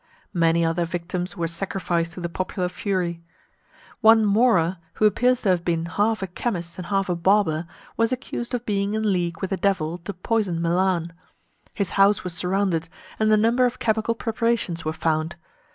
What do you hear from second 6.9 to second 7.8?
a barber,